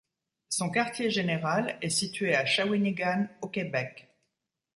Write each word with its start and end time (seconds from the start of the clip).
Son 0.49 0.71
quartier 0.71 1.11
général 1.11 1.77
est 1.83 1.91
situé 1.91 2.33
à 2.33 2.43
Shawinigan 2.43 3.27
au 3.43 3.47
Québec. 3.49 4.09